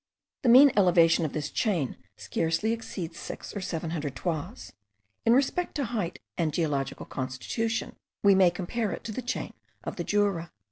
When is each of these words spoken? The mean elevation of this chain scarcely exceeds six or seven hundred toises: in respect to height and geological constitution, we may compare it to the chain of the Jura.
The 0.41 0.49
mean 0.49 0.71
elevation 0.75 1.25
of 1.25 1.33
this 1.33 1.51
chain 1.51 1.95
scarcely 2.17 2.71
exceeds 2.71 3.19
six 3.19 3.55
or 3.55 3.61
seven 3.61 3.91
hundred 3.91 4.15
toises: 4.15 4.73
in 5.27 5.33
respect 5.33 5.75
to 5.75 5.85
height 5.85 6.17
and 6.39 6.51
geological 6.51 7.05
constitution, 7.05 7.95
we 8.23 8.33
may 8.33 8.49
compare 8.49 8.91
it 8.93 9.03
to 9.03 9.11
the 9.11 9.21
chain 9.21 9.53
of 9.83 9.97
the 9.97 10.03
Jura. 10.03 10.51